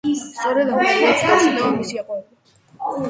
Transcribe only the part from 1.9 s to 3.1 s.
აყვავება.